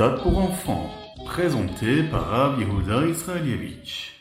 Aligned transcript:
Ritat 0.00 0.22
pour 0.22 0.38
enfants, 0.38 0.90
présenté 1.26 2.04
par 2.04 2.28
Rav 2.28 2.60
Yehuda 2.60 3.08
Israelievich. 3.08 4.12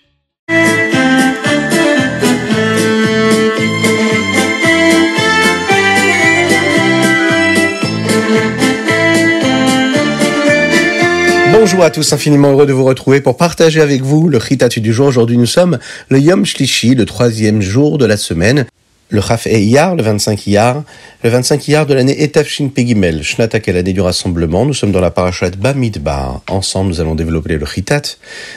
Bonjour 11.51 11.83
à 11.83 11.91
tous, 11.91 12.12
infiniment 12.12 12.54
heureux 12.54 12.65
de 12.65 12.73
vous 12.73 12.83
retrouver 12.83 13.22
pour 13.22 13.37
partager 13.37 13.79
avec 13.79 14.01
vous 14.01 14.29
le 14.29 14.40
Ritat 14.40 14.69
du 14.69 14.91
jour. 14.91 15.05
Aujourd'hui, 15.05 15.37
nous 15.37 15.46
sommes 15.46 15.78
le 16.09 16.20
Yom 16.20 16.44
Shlishi, 16.44 16.96
le 16.96 17.05
troisième 17.05 17.62
jour 17.62 18.00
de 18.00 18.05
la 18.05 18.18
semaine. 18.18 18.66
Le 19.09 19.21
Chaf 19.21 19.45
Iyar, 19.45 19.95
le 19.95 20.04
25 20.04 20.48
Iyar, 20.48 20.84
le 21.23 21.30
25 21.30 21.66
Iyar 21.70 21.86
de 21.86 21.94
l'année 21.94 22.22
Etafshin 22.23 22.68
Pegimel, 22.68 23.23
Shnata, 23.23 23.59
l'année 23.68 23.94
du 23.94 24.02
rassemblement. 24.02 24.66
Nous 24.66 24.73
sommes 24.73 24.91
dans 24.91 24.99
la 24.99 25.12
parashat 25.12 25.52
Bamidbar. 25.52 26.41
Ensemble, 26.49 26.90
nous 26.90 26.99
allons 26.99 27.16
développer 27.16 27.58
le 27.58 27.66
Chitat. 27.66 28.02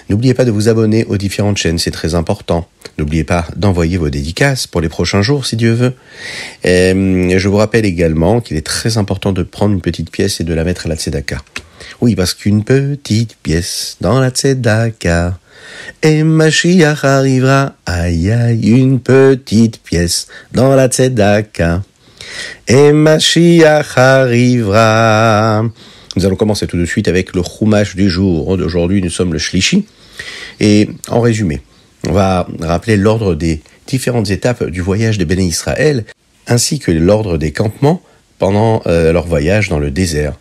N'oubliez 0.08 0.34
pas 0.34 0.44
de 0.44 0.50
vous 0.50 0.68
abonner 0.68 1.04
aux 1.04 1.18
différentes 1.18 1.56
chaînes, 1.56 1.78
c'est 1.78 1.92
très 1.92 2.16
important. 2.16 2.66
N'oubliez 2.98 3.22
pas 3.22 3.46
d'envoyer 3.54 3.96
vos 3.96 4.10
dédicaces 4.10 4.66
pour 4.66 4.80
les 4.80 4.88
prochains 4.88 5.22
jours, 5.22 5.46
si 5.46 5.54
Dieu 5.54 5.72
veut. 5.72 5.94
Et 6.64 7.38
je 7.38 7.48
vous 7.48 7.56
rappelle 7.56 7.84
également 7.84 8.40
qu'il 8.40 8.56
est 8.56 8.66
très 8.66 8.98
important 8.98 9.30
de 9.30 9.44
prendre 9.44 9.72
une 9.72 9.80
petite 9.80 10.10
pièce 10.10 10.40
et 10.40 10.44
de 10.44 10.52
la 10.52 10.64
mettre 10.64 10.86
à 10.86 10.88
la 10.88 10.96
tzedaka. 10.96 11.38
Oui, 12.00 12.16
parce 12.16 12.34
qu'une 12.34 12.64
petite 12.64 13.36
pièce 13.36 13.98
dans 14.00 14.18
la 14.18 14.30
tzedaka, 14.30 15.38
et 16.02 16.22
Mashiach 16.22 17.04
arrivera, 17.04 17.74
aïe 17.86 18.30
aïe, 18.30 18.70
une 18.70 19.00
petite 19.00 19.82
pièce 19.82 20.28
dans 20.52 20.74
la 20.74 20.88
tzedaka. 20.88 21.82
Et 22.68 22.92
Mashiach 22.92 23.96
arrivera. 23.96 25.64
Nous 26.16 26.26
allons 26.26 26.36
commencer 26.36 26.66
tout 26.66 26.76
de 26.76 26.86
suite 26.86 27.08
avec 27.08 27.34
le 27.34 27.42
chumash 27.42 27.94
du 27.96 28.08
jour. 28.08 28.48
Aujourd'hui, 28.48 29.02
nous 29.02 29.10
sommes 29.10 29.32
le 29.32 29.38
shlishi. 29.38 29.86
Et 30.58 30.88
en 31.08 31.20
résumé, 31.20 31.60
on 32.08 32.12
va 32.12 32.46
rappeler 32.60 32.96
l'ordre 32.96 33.34
des 33.34 33.62
différentes 33.86 34.30
étapes 34.30 34.64
du 34.64 34.80
voyage 34.80 35.18
des 35.18 35.24
béné 35.24 35.44
Israël, 35.44 36.04
ainsi 36.46 36.78
que 36.78 36.90
l'ordre 36.90 37.38
des 37.38 37.52
campements 37.52 38.02
pendant 38.38 38.82
euh, 38.86 39.12
leur 39.12 39.26
voyage 39.26 39.68
dans 39.68 39.78
le 39.78 39.90
désert. 39.90 40.34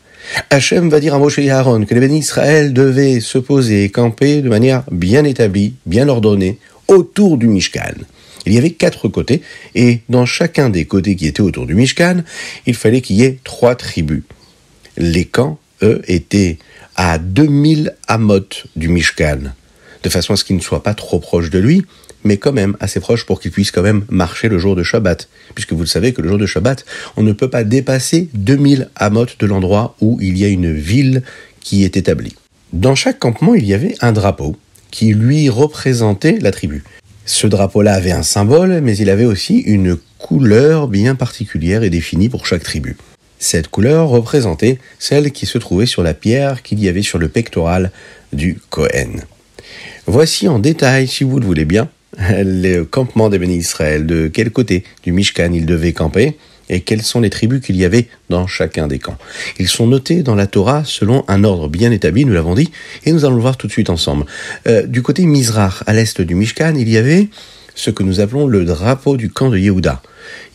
Hachem 0.49 0.89
va 0.89 0.99
dire 0.99 1.13
à 1.13 1.19
Moshe 1.19 1.39
et 1.39 1.47
que 1.47 1.93
les 1.93 1.99
bénis 1.99 2.19
Israël 2.19 2.73
devaient 2.73 3.19
se 3.19 3.37
poser 3.37 3.83
et 3.83 3.89
camper 3.89 4.41
de 4.41 4.49
manière 4.49 4.83
bien 4.91 5.23
établie, 5.23 5.73
bien 5.85 6.07
ordonnée, 6.07 6.57
autour 6.87 7.37
du 7.37 7.47
Mishkan. 7.47 7.93
Il 8.45 8.53
y 8.53 8.57
avait 8.57 8.71
quatre 8.71 9.07
côtés, 9.07 9.41
et 9.75 9.99
dans 10.09 10.25
chacun 10.25 10.69
des 10.69 10.85
côtés 10.85 11.15
qui 11.15 11.27
étaient 11.27 11.41
autour 11.41 11.65
du 11.65 11.75
Mishkan, 11.75 12.23
il 12.65 12.75
fallait 12.75 13.01
qu'il 13.01 13.17
y 13.17 13.23
ait 13.23 13.39
trois 13.43 13.75
tribus. 13.75 14.23
Les 14.97 15.25
camps, 15.25 15.59
eux, 15.83 16.01
étaient 16.07 16.57
à 16.95 17.17
2000 17.17 17.95
amotes 18.07 18.65
du 18.75 18.87
Mishkan, 18.87 19.39
de 20.03 20.09
façon 20.09 20.33
à 20.33 20.35
ce 20.35 20.43
qu'ils 20.43 20.55
ne 20.55 20.61
soient 20.61 20.83
pas 20.83 20.93
trop 20.93 21.19
proches 21.19 21.49
de 21.49 21.59
lui, 21.59 21.83
mais 22.23 22.37
quand 22.37 22.51
même 22.51 22.75
assez 22.79 22.99
proche 22.99 23.25
pour 23.25 23.39
qu'il 23.39 23.51
puisse 23.51 23.71
quand 23.71 23.81
même 23.81 24.05
marcher 24.09 24.49
le 24.49 24.57
jour 24.57 24.75
de 24.75 24.83
Shabbat. 24.83 25.27
Puisque 25.55 25.73
vous 25.73 25.81
le 25.81 25.85
savez 25.87 26.13
que 26.13 26.21
le 26.21 26.29
jour 26.29 26.37
de 26.37 26.45
Shabbat, 26.45 26.85
on 27.17 27.23
ne 27.23 27.33
peut 27.33 27.49
pas 27.49 27.63
dépasser 27.63 28.29
2000 28.33 28.89
amotes 28.95 29.39
de 29.39 29.45
l'endroit 29.45 29.95
où 30.01 30.17
il 30.21 30.37
y 30.37 30.45
a 30.45 30.47
une 30.47 30.73
ville 30.73 31.23
qui 31.61 31.83
est 31.83 31.97
établie. 31.97 32.35
Dans 32.73 32.95
chaque 32.95 33.19
campement, 33.19 33.55
il 33.55 33.65
y 33.65 33.73
avait 33.73 33.95
un 34.01 34.11
drapeau 34.11 34.55
qui 34.91 35.13
lui 35.13 35.49
représentait 35.49 36.39
la 36.39 36.51
tribu. 36.51 36.83
Ce 37.25 37.47
drapeau-là 37.47 37.93
avait 37.93 38.11
un 38.11 38.23
symbole, 38.23 38.81
mais 38.81 38.97
il 38.97 39.09
avait 39.09 39.25
aussi 39.25 39.59
une 39.59 39.97
couleur 40.17 40.87
bien 40.87 41.15
particulière 41.15 41.83
et 41.83 41.89
définie 41.89 42.29
pour 42.29 42.45
chaque 42.45 42.63
tribu. 42.63 42.97
Cette 43.37 43.69
couleur 43.69 44.09
représentait 44.09 44.79
celle 44.99 45.31
qui 45.31 45.45
se 45.45 45.57
trouvait 45.57 45.85
sur 45.85 46.03
la 46.03 46.13
pierre 46.13 46.61
qu'il 46.61 46.79
y 46.83 46.89
avait 46.89 47.03
sur 47.03 47.19
le 47.19 47.29
pectoral 47.29 47.91
du 48.33 48.59
Kohen. 48.69 49.23
Voici 50.07 50.47
en 50.47 50.59
détail, 50.59 51.07
si 51.07 51.23
vous 51.23 51.39
le 51.39 51.45
voulez 51.45 51.65
bien, 51.65 51.89
le 52.29 52.83
campement 52.83 53.29
des 53.29 53.39
bénis 53.39 53.57
Israël, 53.57 54.05
de 54.05 54.27
quel 54.27 54.51
côté 54.51 54.83
du 55.03 55.11
Mishkan 55.11 55.51
ils 55.53 55.65
devaient 55.65 55.93
camper, 55.93 56.35
et 56.69 56.81
quelles 56.81 57.01
sont 57.01 57.21
les 57.21 57.29
tribus 57.29 57.61
qu'il 57.61 57.75
y 57.77 57.85
avait 57.85 58.07
dans 58.29 58.45
chacun 58.45 58.87
des 58.87 58.99
camps. 58.99 59.17
Ils 59.57 59.67
sont 59.67 59.87
notés 59.87 60.21
dans 60.21 60.35
la 60.35 60.45
Torah 60.45 60.83
selon 60.85 61.25
un 61.27 61.43
ordre 61.43 61.67
bien 61.67 61.91
établi, 61.91 62.25
nous 62.25 62.33
l'avons 62.33 62.53
dit, 62.53 62.71
et 63.05 63.11
nous 63.11 63.25
allons 63.25 63.35
le 63.35 63.41
voir 63.41 63.57
tout 63.57 63.67
de 63.67 63.71
suite 63.71 63.89
ensemble. 63.89 64.25
Euh, 64.67 64.85
du 64.85 65.01
côté 65.01 65.25
Mizrach, 65.25 65.83
à 65.87 65.93
l'est 65.93 66.21
du 66.21 66.35
Mishkan, 66.35 66.75
il 66.75 66.89
y 66.89 66.97
avait 66.97 67.27
ce 67.73 67.89
que 67.89 68.03
nous 68.03 68.19
appelons 68.19 68.45
le 68.45 68.65
drapeau 68.65 69.17
du 69.17 69.29
camp 69.29 69.49
de 69.49 69.57
Yehuda. 69.57 70.01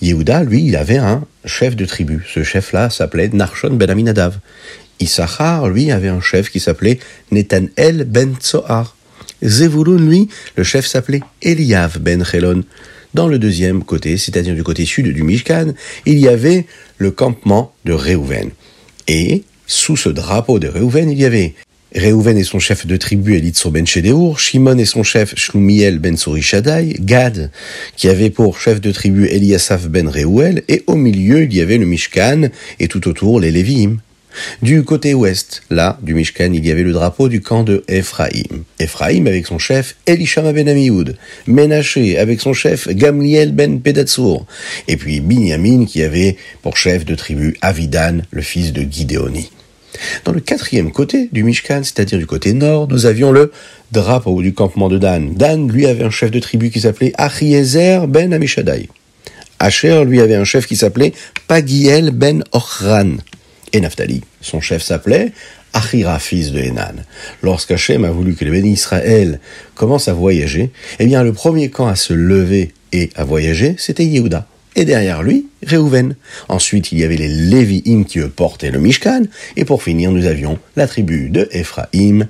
Yehuda, 0.02 0.44
lui, 0.44 0.64
il 0.64 0.76
avait 0.76 0.98
un 0.98 1.24
chef 1.46 1.74
de 1.74 1.84
tribu. 1.84 2.24
Ce 2.32 2.42
chef-là 2.42 2.90
s'appelait 2.90 3.30
Narshon 3.32 3.74
ben 3.74 3.90
Aminadav. 3.90 4.38
Issachar, 5.00 5.68
lui, 5.68 5.90
avait 5.90 6.08
un 6.08 6.20
chef 6.20 6.50
qui 6.50 6.60
s'appelait 6.60 6.98
Netanel 7.32 8.04
ben 8.04 8.34
Tsohar. 8.38 8.94
Zevulun, 9.44 9.98
lui, 9.98 10.28
le 10.56 10.64
chef 10.64 10.86
s'appelait 10.86 11.20
Eliav 11.42 11.98
ben 11.98 12.24
Chelon. 12.24 12.64
Dans 13.14 13.28
le 13.28 13.38
deuxième 13.38 13.84
côté, 13.84 14.16
c'est-à-dire 14.16 14.54
du 14.54 14.64
côté 14.64 14.84
sud 14.84 15.06
du 15.06 15.22
Mishkan, 15.22 15.72
il 16.04 16.18
y 16.18 16.26
avait 16.26 16.66
le 16.98 17.10
campement 17.12 17.72
de 17.84 17.92
Réhouven. 17.92 18.50
Et, 19.06 19.44
sous 19.66 19.96
ce 19.96 20.08
drapeau 20.08 20.58
de 20.58 20.66
Réhouven, 20.66 21.10
il 21.10 21.18
y 21.18 21.24
avait 21.24 21.54
Réhouven 21.94 22.36
et 22.36 22.42
son 22.42 22.58
chef 22.58 22.86
de 22.86 22.96
tribu 22.96 23.36
Elitso 23.36 23.70
ben 23.70 23.86
Shedeur, 23.86 24.40
Shimon 24.40 24.78
et 24.78 24.84
son 24.84 25.04
chef 25.04 25.36
Shlumiel 25.36 26.00
ben 26.00 26.16
Surishadai, 26.16 26.96
Gad, 26.98 27.52
qui 27.96 28.08
avait 28.08 28.30
pour 28.30 28.58
chef 28.58 28.80
de 28.80 28.90
tribu 28.90 29.28
Eliasaph 29.28 29.86
ben 29.88 30.08
Réhouel, 30.08 30.64
et 30.66 30.82
au 30.88 30.96
milieu 30.96 31.44
il 31.44 31.54
y 31.54 31.60
avait 31.60 31.78
le 31.78 31.86
Mishkan, 31.86 32.48
et 32.80 32.88
tout 32.88 33.06
autour 33.06 33.38
les 33.38 33.52
Lévi'im. 33.52 33.98
Du 34.62 34.82
côté 34.84 35.14
ouest, 35.14 35.62
là, 35.70 35.98
du 36.02 36.14
Mishkan, 36.14 36.52
il 36.52 36.66
y 36.66 36.70
avait 36.70 36.82
le 36.82 36.92
drapeau 36.92 37.28
du 37.28 37.40
camp 37.40 37.62
de 37.62 37.84
Ephraïm. 37.88 38.64
Ephraïm 38.78 39.26
avec 39.26 39.46
son 39.46 39.58
chef 39.58 39.96
Elishama 40.06 40.52
ben 40.52 40.68
Amioud, 40.68 41.16
Menaché 41.46 42.18
avec 42.18 42.40
son 42.40 42.52
chef 42.52 42.88
Gamliel 42.88 43.52
ben 43.52 43.80
Pedatsour, 43.80 44.46
et 44.88 44.96
puis 44.96 45.20
Binyamin 45.20 45.84
qui 45.86 46.02
avait 46.02 46.36
pour 46.62 46.76
chef 46.76 47.04
de 47.04 47.14
tribu 47.14 47.56
Avidan, 47.60 48.18
le 48.30 48.42
fils 48.42 48.72
de 48.72 48.82
Gideoni. 48.82 49.50
Dans 50.24 50.32
le 50.32 50.40
quatrième 50.40 50.90
côté 50.90 51.28
du 51.32 51.44
Mishkan, 51.44 51.82
c'est-à-dire 51.84 52.18
du 52.18 52.26
côté 52.26 52.52
nord, 52.52 52.88
nous 52.88 53.06
avions 53.06 53.30
le 53.30 53.52
drapeau 53.92 54.42
du 54.42 54.52
campement 54.52 54.88
de 54.88 54.98
Dan. 54.98 55.34
Dan, 55.34 55.70
lui, 55.70 55.86
avait 55.86 56.04
un 56.04 56.10
chef 56.10 56.32
de 56.32 56.40
tribu 56.40 56.70
qui 56.70 56.80
s'appelait 56.80 57.12
Achiezer 57.16 58.06
ben 58.08 58.32
Amishadai. 58.32 58.88
Asher, 59.60 60.04
lui, 60.04 60.20
avait 60.20 60.34
un 60.34 60.44
chef 60.44 60.66
qui 60.66 60.76
s'appelait 60.76 61.12
Pagiel 61.46 62.10
ben 62.10 62.42
Ochran 62.52 63.16
et 63.74 63.80
Naphtali. 63.80 64.22
Son 64.40 64.60
chef 64.60 64.82
s'appelait 64.82 65.32
Achira, 65.74 66.18
fils 66.20 66.52
de 66.52 66.60
Hénan. 66.60 66.94
Lorsqu'Hachem 67.42 68.04
a 68.04 68.10
voulu 68.10 68.34
que 68.34 68.44
les 68.44 68.50
bénis 68.52 68.72
Israël 68.72 69.40
commencent 69.74 70.08
à 70.08 70.14
voyager, 70.14 70.70
eh 71.00 71.06
bien, 71.06 71.22
le 71.24 71.32
premier 71.32 71.68
camp 71.68 71.88
à 71.88 71.96
se 71.96 72.14
lever 72.14 72.72
et 72.92 73.10
à 73.16 73.24
voyager, 73.24 73.74
c'était 73.76 74.04
Yehuda. 74.04 74.46
Et 74.76 74.84
derrière 74.84 75.22
lui, 75.22 75.46
Réhouven. 75.64 76.16
Ensuite, 76.48 76.92
il 76.92 76.98
y 76.98 77.04
avait 77.04 77.16
les 77.16 77.28
Lévi'im 77.28 78.04
qui 78.04 78.20
portaient 78.20 78.70
le 78.70 78.78
Mishkan. 78.78 79.22
Et 79.56 79.64
pour 79.64 79.82
finir, 79.82 80.10
nous 80.10 80.26
avions 80.26 80.58
la 80.76 80.86
tribu 80.86 81.30
de 81.30 81.48
Ephraïm 81.52 82.26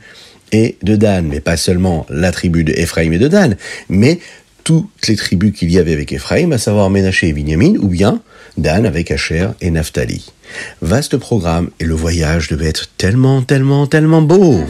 et 0.53 0.77
de 0.83 0.97
Dan. 0.97 1.27
Mais 1.27 1.41
pas 1.41 1.57
seulement 1.57 2.07
la 2.11 2.33
tribu 2.33 2.65
de 2.65 2.73
Ephraïm 2.73 3.13
et 3.13 3.19
de 3.19 3.29
Dan, 3.29 3.57
mais 3.89 4.21
toutes 4.65 5.07
les 5.09 5.17
tribus 5.17 5.53
qu'il 5.53 5.71
y 5.71 5.79
avait 5.79 5.93
avec 5.93 6.13
Ephraïm, 6.13 6.53
à 6.53 6.59
savoir 6.59 6.91
Ménaché 6.91 7.29
et 7.29 7.33
Binyamin, 7.33 7.75
ou 7.81 7.89
bien 7.89 8.21
Dan 8.57 8.87
avec 8.87 9.11
Asher 9.11 9.49
et 9.61 9.71
Naphtali. 9.71 10.33
Vaste 10.81 11.17
programme 11.17 11.71
et 11.81 11.85
le 11.85 11.95
voyage 11.95 12.49
devait 12.49 12.69
être 12.69 12.89
tellement, 12.97 13.43
tellement, 13.43 13.87
tellement 13.87 14.23
beau. 14.23 14.65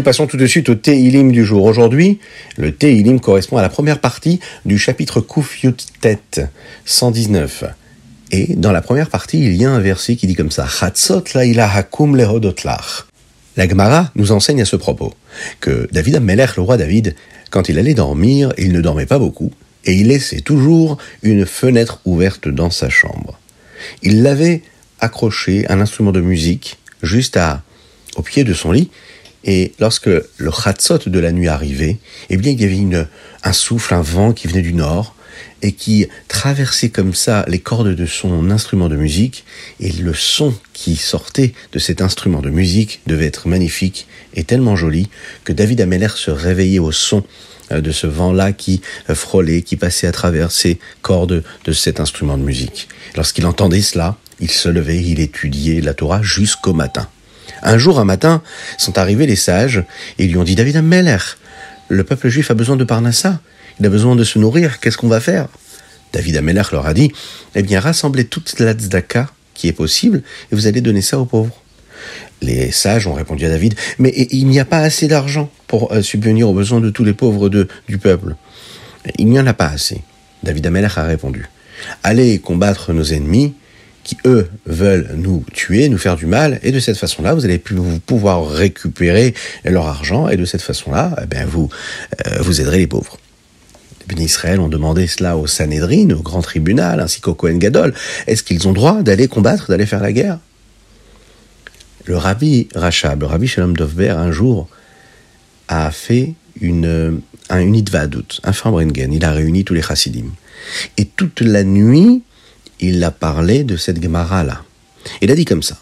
Nous 0.00 0.04
passons 0.04 0.26
tout 0.26 0.38
de 0.38 0.46
suite 0.46 0.70
au 0.70 0.74
Teilim 0.74 1.30
du 1.30 1.44
jour. 1.44 1.62
Aujourd'hui, 1.62 2.20
le 2.56 2.72
Teilim 2.72 3.20
correspond 3.20 3.58
à 3.58 3.62
la 3.62 3.68
première 3.68 3.98
partie 3.98 4.40
du 4.64 4.78
chapitre 4.78 5.20
Kuf 5.20 5.62
Yut 5.62 5.88
Tet 6.00 6.48
119. 6.86 7.64
Et 8.30 8.54
dans 8.56 8.72
la 8.72 8.80
première 8.80 9.10
partie, 9.10 9.44
il 9.44 9.56
y 9.56 9.66
a 9.66 9.70
un 9.70 9.78
verset 9.78 10.16
qui 10.16 10.26
dit 10.26 10.34
comme 10.34 10.50
ça 10.50 10.66
Chatzot 10.66 11.22
hakum 11.34 12.16
lehodotlach. 12.16 13.08
La 13.58 13.68
Gemara 13.68 14.10
nous 14.14 14.32
enseigne 14.32 14.62
à 14.62 14.64
ce 14.64 14.76
propos 14.76 15.12
que 15.60 15.86
David 15.92 16.16
Amelech, 16.16 16.56
le 16.56 16.62
roi 16.62 16.78
David, 16.78 17.14
quand 17.50 17.68
il 17.68 17.78
allait 17.78 17.92
dormir, 17.92 18.54
il 18.56 18.72
ne 18.72 18.80
dormait 18.80 19.04
pas 19.04 19.18
beaucoup 19.18 19.52
et 19.84 19.92
il 19.92 20.06
laissait 20.06 20.40
toujours 20.40 20.96
une 21.22 21.44
fenêtre 21.44 22.00
ouverte 22.06 22.48
dans 22.48 22.70
sa 22.70 22.88
chambre. 22.88 23.38
Il 24.02 24.22
l'avait 24.22 24.62
accroché 24.98 25.66
un 25.68 25.78
instrument 25.78 26.12
de 26.12 26.22
musique 26.22 26.78
juste 27.02 27.38
au 28.16 28.22
pied 28.22 28.44
de 28.44 28.54
son 28.54 28.72
lit 28.72 28.88
et 29.44 29.72
lorsque 29.78 30.06
le 30.08 30.50
chatzot 30.50 30.98
de 31.06 31.18
la 31.18 31.32
nuit 31.32 31.48
arrivait, 31.48 31.98
eh 32.28 32.36
bien, 32.36 32.52
il 32.52 32.60
y 32.60 32.64
avait 32.64 32.76
une, 32.76 33.06
un 33.42 33.52
souffle, 33.52 33.94
un 33.94 34.02
vent 34.02 34.32
qui 34.32 34.48
venait 34.48 34.62
du 34.62 34.74
nord, 34.74 35.14
et 35.62 35.72
qui 35.72 36.06
traversait 36.28 36.88
comme 36.88 37.14
ça 37.14 37.44
les 37.48 37.58
cordes 37.58 37.94
de 37.94 38.06
son 38.06 38.50
instrument 38.50 38.88
de 38.88 38.96
musique, 38.96 39.44
et 39.78 39.92
le 39.92 40.14
son 40.14 40.54
qui 40.72 40.96
sortait 40.96 41.54
de 41.72 41.78
cet 41.78 42.00
instrument 42.00 42.40
de 42.40 42.50
musique 42.50 43.00
devait 43.06 43.26
être 43.26 43.48
magnifique 43.48 44.06
et 44.34 44.44
tellement 44.44 44.76
joli 44.76 45.08
que 45.44 45.52
David 45.52 45.80
Ameller 45.80 46.08
se 46.14 46.30
réveillait 46.30 46.78
au 46.78 46.92
son 46.92 47.24
euh, 47.72 47.80
de 47.80 47.90
ce 47.90 48.06
vent-là 48.06 48.52
qui 48.52 48.80
euh, 49.08 49.14
frôlait, 49.14 49.62
qui 49.62 49.76
passait 49.76 50.06
à 50.06 50.12
travers 50.12 50.50
ces 50.50 50.78
cordes 51.02 51.42
de 51.64 51.72
cet 51.72 52.00
instrument 52.00 52.38
de 52.38 52.42
musique. 52.42 52.88
Lorsqu'il 53.16 53.46
entendait 53.46 53.82
cela, 53.82 54.16
il 54.40 54.50
se 54.50 54.68
levait, 54.68 55.02
il 55.02 55.20
étudiait 55.20 55.80
la 55.80 55.94
Torah 55.94 56.22
jusqu'au 56.22 56.72
matin. 56.72 57.08
Un 57.62 57.78
jour, 57.78 58.00
un 58.00 58.04
matin, 58.04 58.42
sont 58.78 58.98
arrivés 58.98 59.26
les 59.26 59.36
sages 59.36 59.84
et 60.18 60.26
lui 60.26 60.36
ont 60.36 60.44
dit 60.44 60.54
David 60.54 60.76
Ameller, 60.76 61.18
le 61.88 62.04
peuple 62.04 62.28
juif 62.28 62.50
a 62.50 62.54
besoin 62.54 62.76
de 62.76 62.84
Parnassa, 62.84 63.40
il 63.78 63.86
a 63.86 63.88
besoin 63.88 64.16
de 64.16 64.24
se 64.24 64.38
nourrir, 64.38 64.80
qu'est-ce 64.80 64.96
qu'on 64.96 65.08
va 65.08 65.20
faire? 65.20 65.48
David 66.12 66.36
Ameller 66.36 66.62
leur 66.72 66.86
a 66.86 66.94
dit 66.94 67.12
Eh 67.54 67.62
bien, 67.62 67.80
rassemblez 67.80 68.24
toute 68.24 68.58
la 68.58 68.72
tzedaka 68.72 69.30
qui 69.54 69.68
est 69.68 69.72
possible 69.72 70.22
et 70.50 70.54
vous 70.54 70.66
allez 70.66 70.80
donner 70.80 71.02
ça 71.02 71.18
aux 71.18 71.24
pauvres. 71.24 71.56
Les 72.42 72.70
sages 72.70 73.06
ont 73.06 73.12
répondu 73.12 73.44
à 73.44 73.50
David 73.50 73.74
Mais 73.98 74.10
il 74.30 74.46
n'y 74.46 74.58
a 74.58 74.64
pas 74.64 74.78
assez 74.78 75.06
d'argent 75.06 75.50
pour 75.66 75.92
euh, 75.92 76.02
subvenir 76.02 76.48
aux 76.48 76.54
besoins 76.54 76.80
de 76.80 76.90
tous 76.90 77.04
les 77.04 77.12
pauvres 77.12 77.48
du 77.50 77.98
peuple. 77.98 78.36
Il 79.18 79.28
n'y 79.28 79.38
en 79.38 79.46
a 79.46 79.54
pas 79.54 79.66
assez. 79.66 80.02
David 80.42 80.66
Ameller 80.66 80.88
a 80.96 81.04
répondu 81.04 81.48
Allez 82.02 82.38
combattre 82.38 82.92
nos 82.92 83.04
ennemis 83.04 83.54
qui, 84.04 84.16
eux, 84.24 84.48
veulent 84.66 85.10
nous 85.16 85.44
tuer, 85.52 85.88
nous 85.88 85.98
faire 85.98 86.16
du 86.16 86.26
mal, 86.26 86.58
et 86.62 86.72
de 86.72 86.80
cette 86.80 86.96
façon-là, 86.96 87.34
vous 87.34 87.44
allez 87.44 87.58
pouvoir 87.58 88.48
récupérer 88.48 89.34
leur 89.64 89.86
argent, 89.86 90.28
et 90.28 90.36
de 90.36 90.44
cette 90.44 90.62
façon-là, 90.62 91.16
eh 91.22 91.26
bien, 91.26 91.44
vous, 91.46 91.68
euh, 92.26 92.38
vous 92.40 92.60
aiderez 92.60 92.78
les 92.78 92.86
pauvres. 92.86 93.18
Les 94.00 94.14
bénis 94.14 94.26
Israël 94.26 94.60
ont 94.60 94.68
demandé 94.68 95.06
cela 95.06 95.36
au 95.36 95.46
Sanhedrin, 95.46 96.10
au 96.10 96.22
grand 96.22 96.42
tribunal, 96.42 97.00
ainsi 97.00 97.20
qu'au 97.20 97.34
Kohen 97.34 97.58
Gadol. 97.58 97.94
Est-ce 98.26 98.42
qu'ils 98.42 98.66
ont 98.66 98.72
droit 98.72 99.02
d'aller 99.02 99.28
combattre, 99.28 99.68
d'aller 99.68 99.86
faire 99.86 100.00
la 100.00 100.12
guerre? 100.12 100.38
Le 102.06 102.16
rabbi 102.16 102.68
Rachab, 102.74 103.20
le 103.20 103.26
rabbi 103.26 103.46
Shalom 103.46 103.76
Dovber, 103.76 104.10
un 104.10 104.32
jour, 104.32 104.68
a 105.68 105.90
fait 105.90 106.34
une, 106.60 107.20
un 107.50 107.60
unidvadut, 107.60 108.40
un 108.42 108.52
farbringen. 108.52 109.12
Il 109.12 109.24
a 109.24 109.32
réuni 109.32 109.64
tous 109.64 109.74
les 109.74 109.82
chassidim. 109.82 110.26
Et 110.96 111.04
toute 111.04 111.40
la 111.40 111.62
nuit, 111.62 112.22
il 112.80 113.02
a 113.04 113.10
parlé 113.10 113.64
de 113.64 113.76
cette 113.76 114.02
Gemara-là. 114.02 114.62
Il 115.20 115.30
a 115.30 115.34
dit 115.34 115.44
comme 115.44 115.62
ça. 115.62 115.78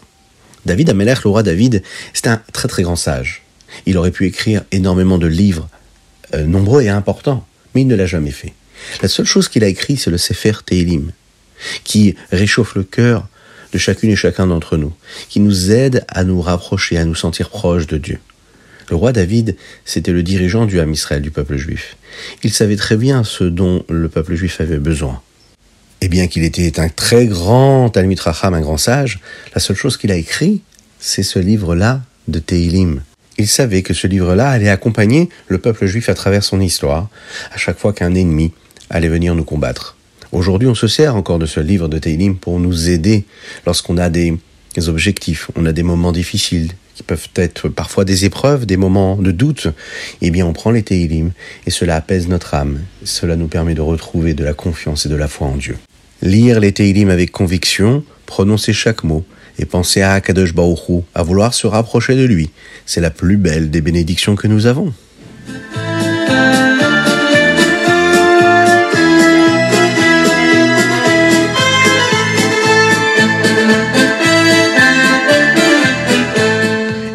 David 0.65 0.89
Amelech, 0.89 1.23
le 1.23 1.29
roi 1.29 1.43
David, 1.43 1.83
c'est 2.13 2.27
un 2.27 2.41
très 2.53 2.67
très 2.67 2.83
grand 2.83 2.95
sage. 2.95 3.43
Il 3.85 3.97
aurait 3.97 4.11
pu 4.11 4.25
écrire 4.25 4.63
énormément 4.71 5.17
de 5.17 5.27
livres, 5.27 5.69
euh, 6.33 6.45
nombreux 6.45 6.83
et 6.83 6.89
importants, 6.89 7.45
mais 7.73 7.81
il 7.81 7.87
ne 7.87 7.95
l'a 7.95 8.05
jamais 8.05 8.31
fait. 8.31 8.53
La 9.01 9.07
seule 9.07 9.25
chose 9.25 9.47
qu'il 9.47 9.63
a 9.63 9.67
écrit, 9.67 9.97
c'est 9.97 10.11
le 10.11 10.17
Sefer 10.17 10.53
Tehilim, 10.65 11.11
qui 11.83 12.15
réchauffe 12.31 12.75
le 12.75 12.83
cœur 12.83 13.27
de 13.73 13.77
chacune 13.77 14.09
et 14.09 14.15
chacun 14.15 14.47
d'entre 14.47 14.77
nous, 14.77 14.93
qui 15.29 15.39
nous 15.39 15.71
aide 15.71 16.05
à 16.07 16.23
nous 16.23 16.41
rapprocher, 16.41 16.97
à 16.97 17.05
nous 17.05 17.15
sentir 17.15 17.49
proches 17.49 17.87
de 17.87 17.97
Dieu. 17.97 18.19
Le 18.89 18.95
roi 18.95 19.13
David, 19.13 19.55
c'était 19.85 20.11
le 20.11 20.23
dirigeant 20.23 20.65
du 20.65 20.79
Ham 20.79 20.91
Israël, 20.91 21.21
du 21.21 21.29
peuple 21.29 21.57
juif. 21.57 21.95
Il 22.43 22.51
savait 22.51 22.75
très 22.75 22.97
bien 22.97 23.23
ce 23.23 23.43
dont 23.43 23.85
le 23.87 24.09
peuple 24.09 24.33
juif 24.33 24.59
avait 24.61 24.79
besoin. 24.79 25.21
Et 26.01 26.07
bien 26.07 26.27
qu'il 26.27 26.43
était 26.43 26.79
un 26.79 26.89
très 26.89 27.25
grand 27.25 27.89
Talmud 27.89 28.19
Racham, 28.19 28.53
un 28.53 28.61
grand 28.61 28.77
sage, 28.77 29.19
la 29.53 29.59
seule 29.59 29.75
chose 29.75 29.97
qu'il 29.97 30.11
a 30.11 30.15
écrit, 30.15 30.61
c'est 30.99 31.23
ce 31.23 31.39
livre-là 31.39 32.01
de 32.27 32.39
Teilim. 32.39 33.01
Il 33.37 33.47
savait 33.47 33.81
que 33.81 33.93
ce 33.93 34.07
livre-là 34.07 34.49
allait 34.49 34.69
accompagner 34.69 35.29
le 35.47 35.57
peuple 35.57 35.85
juif 35.87 36.09
à 36.09 36.13
travers 36.13 36.43
son 36.43 36.61
histoire, 36.61 37.09
à 37.53 37.57
chaque 37.57 37.77
fois 37.77 37.93
qu'un 37.93 38.15
ennemi 38.15 38.53
allait 38.89 39.09
venir 39.09 39.35
nous 39.35 39.43
combattre. 39.43 39.97
Aujourd'hui, 40.31 40.67
on 40.67 40.75
se 40.75 40.87
sert 40.87 41.15
encore 41.15 41.39
de 41.39 41.45
ce 41.45 41.59
livre 41.59 41.87
de 41.87 41.97
Teilim 41.97 42.37
pour 42.37 42.59
nous 42.59 42.89
aider 42.89 43.25
lorsqu'on 43.65 43.97
a 43.97 44.09
des, 44.09 44.37
objectifs, 44.87 45.49
on 45.55 45.65
a 45.65 45.73
des 45.73 45.83
moments 45.83 46.11
difficiles, 46.11 46.71
qui 46.95 47.03
peuvent 47.03 47.29
être 47.35 47.67
parfois 47.67 48.05
des 48.05 48.25
épreuves, 48.25 48.65
des 48.65 48.77
moments 48.77 49.15
de 49.15 49.31
doute, 49.31 49.67
eh 50.21 50.31
bien 50.31 50.45
on 50.45 50.53
prend 50.53 50.71
les 50.71 50.83
Teilim 50.83 51.31
et 51.65 51.71
cela 51.71 51.95
apaise 51.95 52.27
notre 52.27 52.53
âme. 52.53 52.81
Cela 53.03 53.35
nous 53.35 53.47
permet 53.47 53.73
de 53.73 53.81
retrouver 53.81 54.33
de 54.33 54.43
la 54.43 54.53
confiance 54.53 55.05
et 55.05 55.09
de 55.09 55.15
la 55.15 55.27
foi 55.27 55.47
en 55.47 55.55
Dieu. 55.55 55.77
Lire 56.21 56.59
les 56.59 56.73
Teilim 56.73 57.09
avec 57.09 57.31
conviction, 57.31 58.03
prononcer 58.25 58.73
chaque 58.73 59.05
mot 59.05 59.23
et 59.57 59.65
penser 59.65 60.01
à 60.01 60.13
Akadosh 60.13 60.53
Baruch 60.53 61.03
à 61.15 61.23
vouloir 61.23 61.53
se 61.53 61.65
rapprocher 61.65 62.15
de 62.15 62.25
lui, 62.25 62.49
c'est 62.85 62.99
la 62.99 63.09
plus 63.09 63.37
belle 63.37 63.69
des 63.71 63.79
bénédictions 63.79 64.35
que 64.35 64.47
nous 64.47 64.65
avons. 64.65 64.93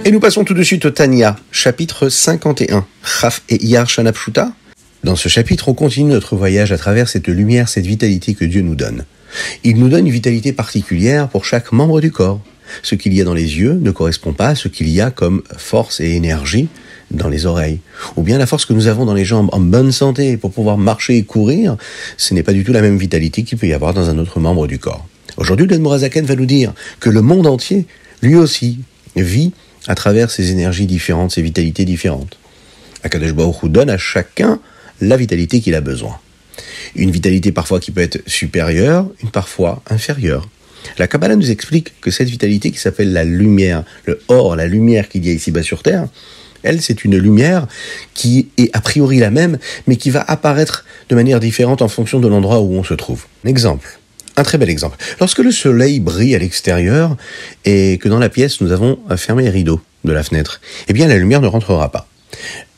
Et 0.06 0.10
nous 0.10 0.20
passons 0.20 0.44
tout 0.44 0.54
de 0.54 0.62
suite 0.62 0.86
au 0.86 0.90
Tania, 0.90 1.36
chapitre 1.50 2.08
51, 2.08 2.86
Chaf 3.02 3.42
et 3.50 3.62
Iyar 3.64 3.88
Shanapshuta, 3.88 4.52
dans 5.04 5.16
ce 5.16 5.28
chapitre, 5.28 5.68
on 5.68 5.74
continue 5.74 6.10
notre 6.10 6.34
voyage 6.34 6.72
à 6.72 6.78
travers 6.78 7.10
cette 7.10 7.28
lumière, 7.28 7.68
cette 7.68 7.86
vitalité 7.86 8.32
que 8.34 8.46
Dieu 8.46 8.62
nous 8.62 8.74
donne. 8.74 9.04
Il 9.62 9.76
nous 9.78 9.90
donne 9.90 10.06
une 10.06 10.12
vitalité 10.12 10.54
particulière 10.54 11.28
pour 11.28 11.44
chaque 11.44 11.72
membre 11.72 12.00
du 12.00 12.10
corps. 12.10 12.40
Ce 12.82 12.94
qu'il 12.94 13.12
y 13.12 13.20
a 13.20 13.24
dans 13.24 13.34
les 13.34 13.58
yeux 13.58 13.74
ne 13.74 13.90
correspond 13.90 14.32
pas 14.32 14.48
à 14.48 14.54
ce 14.54 14.68
qu'il 14.68 14.88
y 14.88 15.02
a 15.02 15.10
comme 15.10 15.42
force 15.58 16.00
et 16.00 16.12
énergie 16.12 16.68
dans 17.10 17.28
les 17.28 17.44
oreilles. 17.44 17.80
Ou 18.16 18.22
bien 18.22 18.38
la 18.38 18.46
force 18.46 18.64
que 18.64 18.72
nous 18.72 18.86
avons 18.86 19.04
dans 19.04 19.12
les 19.12 19.26
jambes 19.26 19.50
en 19.52 19.60
bonne 19.60 19.92
santé 19.92 20.38
pour 20.38 20.52
pouvoir 20.52 20.78
marcher 20.78 21.18
et 21.18 21.22
courir, 21.22 21.76
ce 22.16 22.32
n'est 22.32 22.42
pas 22.42 22.54
du 22.54 22.64
tout 22.64 22.72
la 22.72 22.80
même 22.80 22.96
vitalité 22.96 23.42
qu'il 23.42 23.58
peut 23.58 23.66
y 23.66 23.74
avoir 23.74 23.92
dans 23.92 24.08
un 24.08 24.16
autre 24.18 24.40
membre 24.40 24.66
du 24.66 24.78
corps. 24.78 25.06
Aujourd'hui, 25.36 25.66
le 25.66 25.78
Morazaken 25.78 26.24
va 26.24 26.34
nous 26.34 26.46
dire 26.46 26.72
que 27.00 27.10
le 27.10 27.20
monde 27.20 27.46
entier, 27.46 27.86
lui 28.22 28.36
aussi, 28.36 28.78
vit 29.16 29.52
à 29.86 29.94
travers 29.94 30.30
ces 30.30 30.50
énergies 30.50 30.86
différentes, 30.86 31.32
ces 31.32 31.42
vitalités 31.42 31.84
différentes. 31.84 32.38
Akadosh 33.02 33.34
Baruch 33.34 33.66
donne 33.66 33.90
à 33.90 33.98
chacun 33.98 34.60
la 35.00 35.16
vitalité 35.16 35.60
qu'il 35.60 35.74
a 35.74 35.80
besoin. 35.80 36.18
Une 36.94 37.10
vitalité 37.10 37.52
parfois 37.52 37.80
qui 37.80 37.90
peut 37.90 38.00
être 38.00 38.20
supérieure, 38.26 39.06
une 39.22 39.30
parfois 39.30 39.82
inférieure. 39.88 40.48
La 40.98 41.08
Kabbalah 41.08 41.36
nous 41.36 41.50
explique 41.50 41.98
que 42.00 42.10
cette 42.10 42.28
vitalité 42.28 42.70
qui 42.70 42.78
s'appelle 42.78 43.12
la 43.12 43.24
lumière, 43.24 43.84
le 44.04 44.20
or, 44.28 44.54
la 44.54 44.66
lumière 44.66 45.08
qu'il 45.08 45.26
y 45.26 45.30
a 45.30 45.32
ici-bas 45.32 45.62
sur 45.62 45.82
Terre, 45.82 46.06
elle, 46.62 46.80
c'est 46.80 47.04
une 47.04 47.16
lumière 47.16 47.66
qui 48.14 48.48
est 48.56 48.74
a 48.74 48.80
priori 48.80 49.18
la 49.18 49.30
même, 49.30 49.58
mais 49.86 49.96
qui 49.96 50.10
va 50.10 50.22
apparaître 50.26 50.84
de 51.08 51.14
manière 51.14 51.38
différente 51.38 51.82
en 51.82 51.88
fonction 51.88 52.20
de 52.20 52.28
l'endroit 52.28 52.60
où 52.60 52.72
on 52.74 52.84
se 52.84 52.94
trouve. 52.94 53.24
Un 53.44 53.48
exemple. 53.48 53.98
Un 54.36 54.42
très 54.42 54.58
bel 54.58 54.70
exemple. 54.70 54.96
Lorsque 55.20 55.38
le 55.38 55.52
soleil 55.52 56.00
brille 56.00 56.34
à 56.34 56.38
l'extérieur 56.38 57.16
et 57.64 57.98
que 57.98 58.08
dans 58.08 58.18
la 58.18 58.28
pièce 58.28 58.60
nous 58.60 58.72
avons 58.72 58.98
fermé 59.16 59.44
les 59.44 59.50
rideaux 59.50 59.80
de 60.04 60.12
la 60.12 60.22
fenêtre, 60.22 60.60
eh 60.88 60.92
bien 60.92 61.06
la 61.06 61.18
lumière 61.18 61.40
ne 61.40 61.46
rentrera 61.46 61.92
pas 61.92 62.08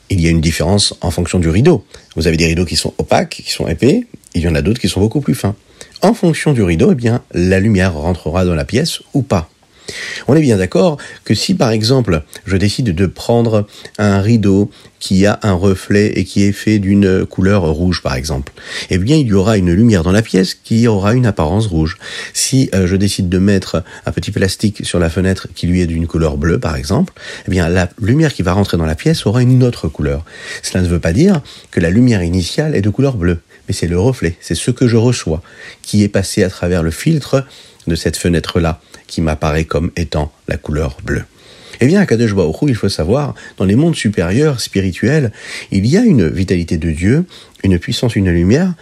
il 0.09 0.21
y 0.21 0.27
a 0.27 0.29
une 0.29 0.41
différence 0.41 0.95
en 1.01 1.11
fonction 1.11 1.39
du 1.39 1.49
rideau. 1.49 1.85
Vous 2.15 2.27
avez 2.27 2.37
des 2.37 2.47
rideaux 2.47 2.65
qui 2.65 2.75
sont 2.75 2.93
opaques, 2.97 3.41
qui 3.43 3.51
sont 3.51 3.67
épais, 3.67 4.05
il 4.33 4.41
y 4.41 4.47
en 4.47 4.55
a 4.55 4.61
d'autres 4.61 4.79
qui 4.79 4.89
sont 4.89 4.99
beaucoup 4.99 5.21
plus 5.21 5.35
fins. 5.35 5.55
En 6.01 6.13
fonction 6.13 6.53
du 6.53 6.61
rideau, 6.61 6.91
eh 6.91 6.95
bien, 6.95 7.23
la 7.33 7.59
lumière 7.59 7.93
rentrera 7.93 8.45
dans 8.45 8.55
la 8.55 8.65
pièce 8.65 9.01
ou 9.13 9.21
pas. 9.23 9.49
On 10.27 10.35
est 10.35 10.41
bien 10.41 10.57
d'accord 10.57 10.97
que 11.23 11.33
si 11.33 11.53
par 11.53 11.71
exemple 11.71 12.23
je 12.45 12.57
décide 12.57 12.93
de 12.93 13.05
prendre 13.05 13.67
un 13.97 14.21
rideau 14.21 14.69
qui 14.99 15.25
a 15.25 15.39
un 15.43 15.53
reflet 15.53 16.07
et 16.15 16.23
qui 16.23 16.43
est 16.43 16.51
fait 16.51 16.79
d'une 16.79 17.25
couleur 17.25 17.63
rouge 17.63 18.01
par 18.01 18.15
exemple, 18.15 18.53
eh 18.89 18.97
bien 18.97 19.15
il 19.15 19.27
y 19.27 19.33
aura 19.33 19.57
une 19.57 19.71
lumière 19.71 20.03
dans 20.03 20.11
la 20.11 20.21
pièce 20.21 20.55
qui 20.55 20.87
aura 20.87 21.13
une 21.13 21.25
apparence 21.25 21.67
rouge. 21.67 21.97
Si 22.33 22.69
euh, 22.73 22.87
je 22.87 22.95
décide 22.95 23.29
de 23.29 23.37
mettre 23.37 23.83
un 24.05 24.11
petit 24.11 24.31
plastique 24.31 24.85
sur 24.85 24.99
la 24.99 25.09
fenêtre 25.09 25.47
qui 25.53 25.67
lui 25.67 25.81
est 25.81 25.87
d'une 25.87 26.07
couleur 26.07 26.37
bleue 26.37 26.59
par 26.59 26.75
exemple, 26.75 27.13
eh 27.47 27.51
bien 27.51 27.69
la 27.69 27.89
lumière 28.01 28.33
qui 28.33 28.41
va 28.41 28.53
rentrer 28.53 28.77
dans 28.77 28.85
la 28.85 28.95
pièce 28.95 29.25
aura 29.25 29.41
une 29.41 29.63
autre 29.63 29.87
couleur. 29.87 30.25
Cela 30.63 30.83
ne 30.83 30.87
veut 30.87 30.99
pas 30.99 31.13
dire 31.13 31.41
que 31.71 31.79
la 31.79 31.89
lumière 31.89 32.23
initiale 32.23 32.75
est 32.75 32.81
de 32.81 32.89
couleur 32.89 33.17
bleue, 33.17 33.39
mais 33.67 33.73
c'est 33.73 33.87
le 33.87 33.99
reflet, 33.99 34.35
c'est 34.41 34.55
ce 34.55 34.71
que 34.71 34.87
je 34.87 34.97
reçois 34.97 35.41
qui 35.81 36.03
est 36.03 36.09
passé 36.09 36.43
à 36.43 36.49
travers 36.49 36.83
le 36.83 36.91
filtre 36.91 37.45
de 37.87 37.95
cette 37.95 38.17
fenêtre-là 38.17 38.81
qui 39.07 39.21
m'apparaît 39.21 39.65
comme 39.65 39.91
étant 39.95 40.31
la 40.47 40.57
couleur 40.57 40.97
bleue. 41.03 41.23
Eh 41.79 41.85
bien, 41.85 42.01
à 42.01 42.05
Kadesh 42.05 42.31
il 42.67 42.75
faut 42.75 42.89
savoir, 42.89 43.35
dans 43.57 43.65
les 43.65 43.75
mondes 43.75 43.95
supérieurs, 43.95 44.59
spirituels, 44.59 45.31
il 45.71 45.85
y 45.85 45.97
a 45.97 46.01
une 46.01 46.27
vitalité 46.27 46.77
de 46.77 46.91
Dieu, 46.91 47.25
une 47.63 47.77
puissance, 47.77 48.15
une 48.15 48.29
lumière 48.29 48.73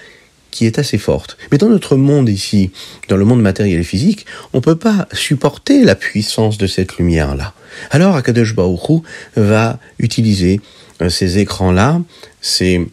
qui 0.51 0.65
est 0.65 0.79
assez 0.79 0.98
forte. 0.98 1.38
Mais 1.51 1.58
dans 1.58 1.67
notre 1.67 1.98
monde 1.98 2.29
ici, 2.29 2.72
dans 3.10 3.17
le 3.17 3.25
monde 3.25 3.41
matériel 3.41 3.82
et 3.82 3.84
physique, 3.84 4.25
on 4.53 4.60
ne 4.60 4.63
peut 4.63 4.77
pas 4.77 5.08
supporter 5.12 5.84
la 5.84 5.96
puissance 5.96 6.58
de 6.58 6.67
cette 6.67 6.98
lumière-là. 6.98 7.53
Alors, 7.91 8.15
Akadosh 8.15 8.55
Baruch 8.55 9.03
va 9.36 9.79
utiliser 10.00 10.62
euh, 11.01 11.10
ces 11.10 11.39
écrans-là, 11.39 12.01
ces 12.39 12.88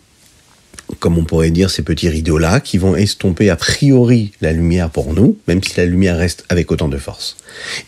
comme 0.99 1.19
on 1.19 1.25
pourrait 1.25 1.51
dire, 1.51 1.71
ces 1.71 1.83
petits 1.83 2.09
rideaux-là 2.09 2.61
qui 2.61 2.79
vont 2.79 2.97
estomper 2.97 3.51
a 3.51 3.57
priori 3.57 4.33
la 4.41 4.53
lumière 4.53 4.91
pour 4.91 5.15
nous, 5.15 5.37
même 5.49 5.63
si 5.63 5.77
la 5.77 5.87
lumière 5.87 6.17
reste 6.17 6.45
avec 6.49 6.71
autant 6.71 6.89
de 6.89 6.99
force. 6.99 7.37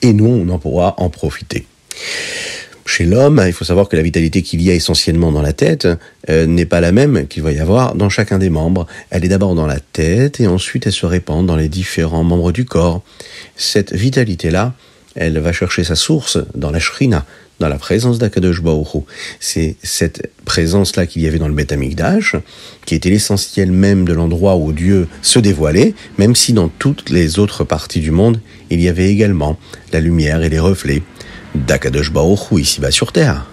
Et 0.02 0.12
nous, 0.12 0.26
on 0.26 0.48
en 0.48 0.58
pourra 0.58 0.94
en 0.98 1.10
profiter. 1.10 1.66
Chez 2.86 3.04
l'homme, 3.04 3.42
il 3.46 3.52
faut 3.52 3.64
savoir 3.64 3.88
que 3.88 3.96
la 3.96 4.02
vitalité 4.02 4.42
qu'il 4.42 4.60
y 4.60 4.70
a 4.70 4.74
essentiellement 4.74 5.32
dans 5.32 5.40
la 5.40 5.54
tête 5.54 5.88
euh, 6.28 6.46
n'est 6.46 6.66
pas 6.66 6.80
la 6.80 6.92
même 6.92 7.26
qu'il 7.26 7.42
va 7.42 7.50
y 7.52 7.58
avoir 7.58 7.94
dans 7.94 8.10
chacun 8.10 8.38
des 8.38 8.50
membres. 8.50 8.86
Elle 9.10 9.24
est 9.24 9.28
d'abord 9.28 9.54
dans 9.54 9.66
la 9.66 9.80
tête 9.80 10.38
et 10.38 10.46
ensuite 10.46 10.86
elle 10.86 10.92
se 10.92 11.06
répand 11.06 11.46
dans 11.46 11.56
les 11.56 11.70
différents 11.70 12.24
membres 12.24 12.52
du 12.52 12.66
corps. 12.66 13.02
Cette 13.56 13.94
vitalité-là, 13.94 14.74
elle 15.14 15.38
va 15.38 15.52
chercher 15.52 15.82
sa 15.82 15.94
source 15.94 16.38
dans 16.54 16.70
la 16.70 16.78
shrina, 16.78 17.24
dans 17.60 17.68
la 17.68 17.78
présence 17.78 18.18
d'Akadosh 18.18 18.62
Baruch 18.62 19.04
C'est 19.40 19.76
cette 19.82 20.30
présence-là 20.44 21.06
qu'il 21.06 21.22
y 21.22 21.26
avait 21.26 21.38
dans 21.38 21.48
le 21.48 21.54
Beth 21.54 21.72
Amikdash, 21.72 22.36
qui 22.84 22.94
était 22.94 23.10
l'essentiel 23.10 23.70
même 23.70 24.04
de 24.04 24.12
l'endroit 24.12 24.56
où 24.56 24.72
Dieu 24.72 25.08
se 25.22 25.38
dévoilait, 25.38 25.94
même 26.18 26.34
si 26.34 26.52
dans 26.52 26.68
toutes 26.68 27.10
les 27.10 27.38
autres 27.38 27.64
parties 27.64 28.00
du 28.00 28.10
monde, 28.10 28.40
il 28.70 28.80
y 28.80 28.88
avait 28.88 29.08
également 29.08 29.58
la 29.92 30.00
lumière 30.00 30.42
et 30.42 30.48
les 30.48 30.58
reflets 30.58 31.02
d'Akadosh 31.54 32.12
Baruch 32.12 32.52
ici-bas 32.52 32.90
sur 32.90 33.12
terre. 33.12 33.46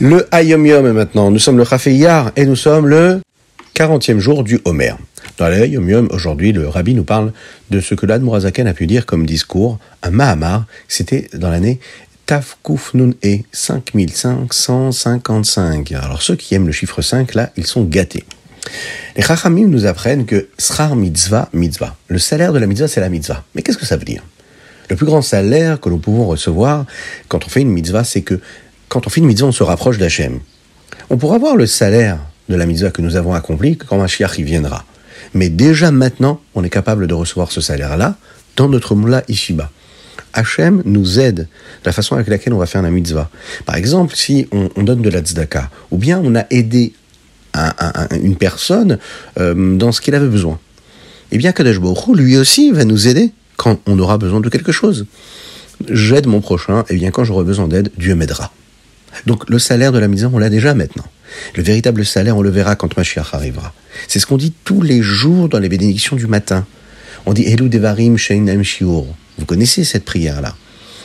Le 0.00 0.28
Hayom 0.30 0.64
Yom 0.64 0.92
maintenant. 0.92 1.32
Nous 1.32 1.40
sommes 1.40 1.58
le 1.58 1.64
Yar 1.90 2.30
et 2.36 2.46
nous 2.46 2.54
sommes 2.54 2.86
le 2.86 3.20
40e 3.74 4.20
jour 4.20 4.44
du 4.44 4.60
Homer. 4.64 4.92
Dans 5.38 5.48
le 5.48 5.54
Hayom 5.54 5.88
Yom, 5.88 6.08
aujourd'hui, 6.12 6.52
le 6.52 6.68
Rabbi 6.68 6.94
nous 6.94 7.02
parle 7.02 7.32
de 7.70 7.80
ce 7.80 7.96
que 7.96 8.06
l'Admorazaken 8.06 8.68
a 8.68 8.74
pu 8.74 8.86
dire 8.86 9.06
comme 9.06 9.26
discours, 9.26 9.80
un 10.04 10.10
Mahamar. 10.10 10.66
C'était 10.86 11.28
dans 11.34 11.50
l'année 11.50 11.80
Tafkuf 12.26 12.94
Nun 12.94 13.10
E, 13.24 13.38
5555. 13.50 15.90
Alors 15.90 16.22
ceux 16.22 16.36
qui 16.36 16.54
aiment 16.54 16.68
le 16.68 16.72
chiffre 16.72 17.02
5, 17.02 17.34
là, 17.34 17.50
ils 17.56 17.66
sont 17.66 17.82
gâtés. 17.82 18.22
Les 19.16 19.24
Chachamim 19.24 19.66
nous 19.66 19.84
apprennent 19.84 20.26
que 20.26 20.46
Srar 20.58 20.94
Mitzvah, 20.94 21.48
Mitzvah. 21.52 21.96
Le 22.06 22.20
salaire 22.20 22.52
de 22.52 22.60
la 22.60 22.68
Mitzvah, 22.68 22.86
c'est 22.86 23.00
la 23.00 23.08
Mitzvah. 23.08 23.42
Mais 23.56 23.62
qu'est-ce 23.62 23.78
que 23.78 23.86
ça 23.86 23.96
veut 23.96 24.04
dire? 24.04 24.22
Le 24.90 24.94
plus 24.94 25.06
grand 25.06 25.22
salaire 25.22 25.80
que 25.80 25.88
nous 25.88 25.98
pouvons 25.98 26.28
recevoir 26.28 26.86
quand 27.26 27.44
on 27.44 27.48
fait 27.48 27.62
une 27.62 27.70
Mitzvah, 27.70 28.04
c'est 28.04 28.22
que 28.22 28.38
quand 28.88 29.06
on 29.06 29.10
fait 29.10 29.20
une 29.20 29.26
mitzvah, 29.26 29.46
on 29.46 29.52
se 29.52 29.62
rapproche 29.62 29.98
d'Hachem. 29.98 30.40
On 31.10 31.16
pourra 31.16 31.38
voir 31.38 31.56
le 31.56 31.66
salaire 31.66 32.18
de 32.48 32.56
la 32.56 32.66
mitzvah 32.66 32.90
que 32.90 33.02
nous 33.02 33.16
avons 33.16 33.34
accomplie 33.34 33.76
quand 33.76 33.98
Mashiach 33.98 34.38
y 34.38 34.42
viendra. 34.42 34.84
Mais 35.34 35.48
déjà 35.48 35.90
maintenant, 35.90 36.40
on 36.54 36.64
est 36.64 36.70
capable 36.70 37.06
de 37.06 37.14
recevoir 37.14 37.52
ce 37.52 37.60
salaire-là 37.60 38.16
dans 38.56 38.68
notre 38.68 38.94
moula 38.94 39.22
Ishiba. 39.28 39.70
Hachem 40.32 40.82
nous 40.84 41.20
aide 41.20 41.36
de 41.36 41.46
la 41.84 41.92
façon 41.92 42.14
avec 42.14 42.28
laquelle 42.28 42.52
on 42.52 42.58
va 42.58 42.66
faire 42.66 42.82
la 42.82 42.90
mitzvah. 42.90 43.30
Par 43.66 43.76
exemple, 43.76 44.14
si 44.14 44.46
on, 44.52 44.82
donne 44.82 45.02
de 45.02 45.10
la 45.10 45.20
tzedaka, 45.20 45.70
ou 45.90 45.98
bien 45.98 46.20
on 46.22 46.34
a 46.34 46.44
aidé 46.50 46.92
une 48.22 48.36
personne 48.36 48.98
euh, 49.38 49.76
dans 49.76 49.92
ce 49.92 50.00
qu'il 50.00 50.14
avait 50.14 50.28
besoin, 50.28 50.58
eh 51.32 51.38
bien 51.38 51.52
Kadosh 51.52 51.80
Baruch 51.80 52.16
lui 52.16 52.36
aussi 52.36 52.70
va 52.70 52.84
nous 52.84 53.08
aider 53.08 53.32
quand 53.56 53.80
on 53.86 53.98
aura 53.98 54.18
besoin 54.18 54.40
de 54.40 54.48
quelque 54.48 54.72
chose. 54.72 55.06
J'aide 55.88 56.26
mon 56.26 56.40
prochain, 56.40 56.80
et 56.80 56.84
eh 56.90 56.94
bien 56.96 57.10
quand 57.10 57.24
j'aurai 57.24 57.44
besoin 57.44 57.68
d'aide, 57.68 57.90
Dieu 57.96 58.14
m'aidera. 58.14 58.52
Donc 59.26 59.48
le 59.48 59.58
salaire 59.58 59.92
de 59.92 59.98
la 59.98 60.08
mitzvah, 60.08 60.30
on 60.32 60.38
l'a 60.38 60.50
déjà 60.50 60.74
maintenant. 60.74 61.04
Le 61.56 61.62
véritable 61.62 62.04
salaire, 62.04 62.36
on 62.36 62.42
le 62.42 62.50
verra 62.50 62.76
quand 62.76 62.96
Mashiach 62.96 63.34
arrivera. 63.34 63.72
C'est 64.06 64.18
ce 64.18 64.26
qu'on 64.26 64.36
dit 64.36 64.52
tous 64.64 64.82
les 64.82 65.02
jours 65.02 65.48
dans 65.48 65.58
les 65.58 65.68
bénédictions 65.68 66.16
du 66.16 66.26
matin. 66.26 66.66
On 67.26 67.32
dit 67.32 67.44
Elu 67.44 67.68
Devarim 67.68 68.16
Sheinem 68.16 68.62
Shiur. 68.62 69.06
Vous 69.38 69.44
connaissez 69.44 69.84
cette 69.84 70.04
prière-là. 70.04 70.54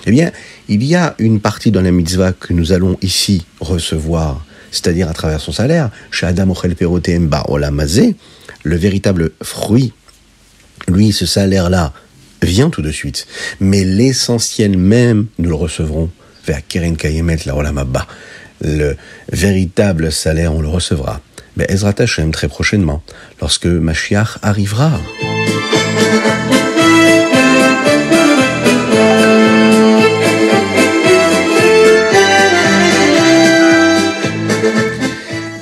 Eh 0.05 0.11
bien, 0.11 0.31
il 0.67 0.83
y 0.83 0.95
a 0.95 1.15
une 1.19 1.39
partie 1.39 1.71
dans 1.71 1.81
la 1.81 1.91
mitzvah 1.91 2.33
que 2.33 2.53
nous 2.53 2.71
allons 2.71 2.97
ici 3.01 3.45
recevoir, 3.59 4.45
c'est-à-dire 4.71 5.07
à 5.07 5.13
travers 5.13 5.39
son 5.39 5.51
salaire, 5.51 5.89
chez 6.11 6.25
Adam 6.25 6.49
Ochel 6.49 6.75
Olamazé, 7.47 8.15
le 8.63 8.75
véritable 8.75 9.31
fruit. 9.41 9.93
Lui, 10.87 11.13
ce 11.13 11.25
salaire-là 11.25 11.93
vient 12.41 12.69
tout 12.69 12.81
de 12.81 12.91
suite. 12.91 13.27
Mais 13.59 13.85
l'essentiel 13.85 14.77
même, 14.77 15.27
nous 15.39 15.49
le 15.49 15.55
recevrons 15.55 16.09
vers 16.45 16.65
Keren 16.67 16.97
Kayemet 16.97 17.39
la. 17.45 18.07
Le 18.61 18.95
véritable 19.31 20.11
salaire, 20.11 20.53
on 20.53 20.61
le 20.61 20.69
recevra. 20.69 21.19
Mais 21.57 21.65
Ezra 21.69 21.93
Hashem 21.97 22.31
très 22.31 22.47
prochainement, 22.47 23.03
lorsque 23.41 23.65
Mashiach 23.65 24.39
arrivera. 24.41 24.99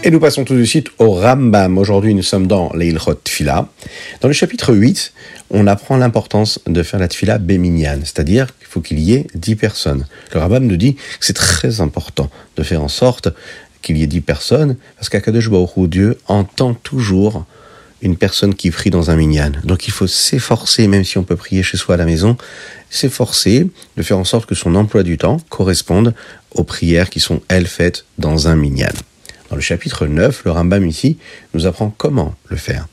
Et 0.03 0.09
nous 0.09 0.19
passons 0.19 0.45
tout 0.45 0.55
de 0.55 0.63
suite 0.63 0.89
au 0.97 1.11
Rambam. 1.11 1.77
Aujourd'hui, 1.77 2.15
nous 2.15 2.23
sommes 2.23 2.47
dans 2.47 2.73
l'Eilchot 2.73 3.13
Tfila. 3.23 3.69
Dans 4.21 4.27
le 4.27 4.33
chapitre 4.33 4.73
8, 4.73 5.13
on 5.51 5.67
apprend 5.67 5.95
l'importance 5.95 6.59
de 6.65 6.81
faire 6.81 6.99
la 6.99 7.07
Tfila 7.07 7.37
Béminian, 7.37 7.99
c'est-à-dire 7.99 8.47
qu'il 8.57 8.65
faut 8.65 8.81
qu'il 8.81 8.97
y 8.97 9.13
ait 9.13 9.27
10 9.35 9.55
personnes. 9.57 10.07
Le 10.33 10.39
Rambam 10.39 10.65
nous 10.65 10.75
dit 10.75 10.95
que 10.95 11.01
c'est 11.19 11.35
très 11.35 11.81
important 11.81 12.31
de 12.55 12.63
faire 12.63 12.81
en 12.81 12.87
sorte 12.87 13.29
qu'il 13.83 13.95
y 13.95 14.01
ait 14.01 14.07
10 14.07 14.21
personnes, 14.21 14.75
parce 14.95 15.09
qu'Akadosh 15.09 15.51
Baruch 15.51 15.87
Dieu 15.87 16.17
entend 16.27 16.73
toujours 16.73 17.45
une 18.01 18.17
personne 18.17 18.55
qui 18.55 18.71
prie 18.71 18.89
dans 18.89 19.11
un 19.11 19.15
minyan. 19.15 19.51
Donc 19.63 19.87
il 19.87 19.91
faut 19.91 20.07
s'efforcer, 20.07 20.87
même 20.87 21.03
si 21.03 21.19
on 21.19 21.23
peut 21.23 21.35
prier 21.35 21.61
chez 21.61 21.77
soi 21.77 21.93
à 21.93 21.97
la 21.99 22.05
maison, 22.05 22.37
s'efforcer 22.89 23.69
de 23.97 24.01
faire 24.01 24.17
en 24.17 24.23
sorte 24.23 24.47
que 24.47 24.55
son 24.55 24.73
emploi 24.73 25.03
du 25.03 25.19
temps 25.19 25.37
corresponde 25.49 26.15
aux 26.55 26.63
prières 26.63 27.11
qui 27.11 27.19
sont, 27.19 27.39
elles, 27.49 27.67
faites 27.67 28.05
dans 28.17 28.47
un 28.47 28.55
minyan. 28.55 28.89
Dans 29.51 29.57
le 29.57 29.61
chapitre 29.61 30.07
9, 30.07 30.43
le 30.45 30.51
Rambam 30.51 30.87
ici 30.87 31.17
nous 31.53 31.67
apprend 31.67 31.93
comment 31.95 32.35
le 32.47 32.55
faire. 32.55 32.87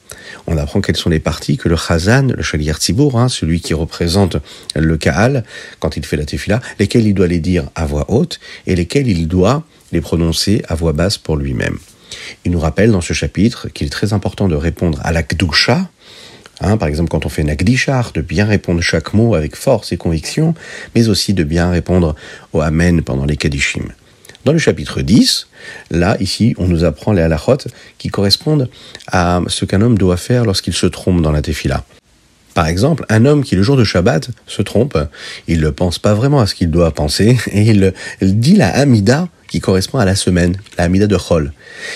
On 0.49 0.59
apprend 0.59 0.81
quelles 0.81 0.97
sont 0.97 1.09
les 1.09 1.21
parties 1.21 1.57
que 1.57 1.69
le 1.69 1.77
Chazan, 1.77 2.27
le 2.37 2.43
Chalier 2.43 2.73
Tzibour, 2.73 3.17
hein, 3.17 3.29
celui 3.29 3.61
qui 3.61 3.75
représente 3.75 4.39
le 4.75 4.97
Kaal, 4.97 5.45
quand 5.79 5.97
il 5.97 6.05
fait 6.05 6.17
la 6.17 6.25
tefila, 6.25 6.61
lesquels 6.81 7.07
il 7.07 7.15
doit 7.15 7.29
les 7.29 7.39
dire 7.39 7.71
à 7.77 7.87
voix 7.87 8.07
haute 8.11 8.41
et 8.67 8.75
lesquels 8.75 9.07
il 9.07 9.29
doit 9.29 9.63
les 9.93 10.01
prononcer 10.01 10.65
à 10.67 10.75
voix 10.75 10.93
basse 10.93 11.17
pour 11.17 11.37
lui-même. 11.37 11.79
Il 12.45 12.51
nous 12.51 12.59
rappelle 12.59 12.91
dans 12.91 13.01
ce 13.01 13.13
chapitre 13.13 13.69
qu'il 13.69 13.87
est 13.87 13.91
très 13.91 14.13
important 14.13 14.49
de 14.49 14.57
répondre 14.57 14.99
à 15.05 15.13
la 15.13 15.23
Kdusha, 15.23 15.89
Hein, 16.61 16.77
par 16.77 16.89
exemple, 16.89 17.09
quand 17.09 17.25
on 17.25 17.29
fait 17.29 17.45
Nagdishar, 17.45 18.11
de 18.11 18.21
bien 18.21 18.45
répondre 18.45 18.81
chaque 18.81 19.15
mot 19.15 19.37
avec 19.37 19.55
force 19.55 19.93
et 19.93 19.97
conviction, 19.97 20.55
mais 20.97 21.09
aussi 21.09 21.33
de 21.33 21.45
bien 21.45 21.71
répondre 21.71 22.17
au 22.53 22.61
Amen 22.61 23.03
pendant 23.03 23.27
les 23.27 23.37
Kadishim. 23.37 23.93
Dans 24.49 24.55
le 24.55 24.59
chapitre 24.59 25.03
10, 25.03 25.47
là, 25.91 26.17
ici, 26.21 26.55
on 26.57 26.69
nous 26.69 26.85
apprend 26.85 27.13
les 27.13 27.21
halachot 27.21 27.59
qui 27.99 28.09
correspondent 28.09 28.71
à 29.13 29.43
ce 29.47 29.67
qu'un 29.67 29.83
homme 29.83 29.99
doit 29.99 30.17
faire 30.17 30.47
lorsqu'il 30.47 30.73
se 30.73 30.87
trompe 30.87 31.21
dans 31.21 31.33
la 31.33 31.43
tefila. 31.43 31.85
Par 32.55 32.67
exemple, 32.67 33.05
un 33.11 33.27
homme 33.27 33.45
qui 33.45 33.57
le 33.57 33.63
jour 33.63 33.77
de 33.77 33.85
Shabbat 33.85 34.31
se 34.47 34.63
trompe, 34.63 34.97
il 35.49 35.61
ne 35.61 35.69
pense 35.69 35.99
pas 35.99 36.15
vraiment 36.15 36.41
à 36.41 36.47
ce 36.47 36.55
qu'il 36.55 36.71
doit 36.71 36.93
penser 36.93 37.37
et 37.53 37.61
il, 37.61 37.93
dit 38.23 38.55
la 38.55 38.71
Hamida 38.71 39.29
qui 39.49 39.61
correspond 39.61 39.99
à 39.99 40.07
la 40.07 40.15
semaine, 40.15 40.57
la 40.79 40.85
Hamida 40.85 41.07
de 41.07 41.19
Chol. 41.19 41.53